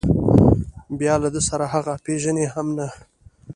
[0.99, 2.87] بیا له ده سره هغه پېژني هم نه.